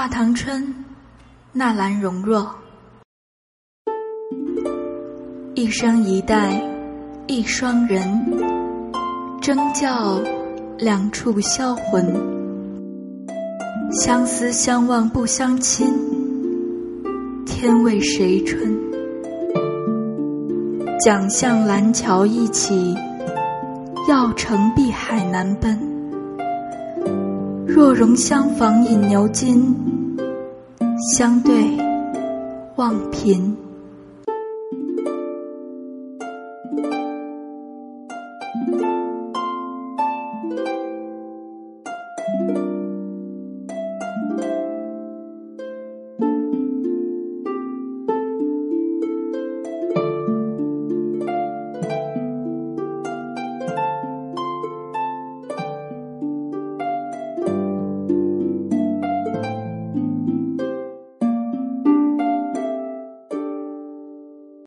[0.00, 0.74] 画堂春，
[1.52, 2.50] 纳兰容若。
[5.54, 6.58] 一生一代，
[7.26, 8.02] 一双人，
[9.42, 10.18] 争教
[10.78, 12.02] 两处销魂。
[13.92, 15.86] 相思相望不相亲，
[17.44, 18.74] 天为谁春？
[21.04, 22.96] 桨向蓝桥一起，
[24.08, 25.78] 要乘碧海难奔。
[27.72, 29.62] 若容相逢饮牛津
[31.14, 31.64] 相对
[32.74, 33.56] 望贫。